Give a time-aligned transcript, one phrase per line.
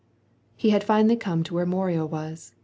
[0.55, 2.53] He had finally come where Mono was.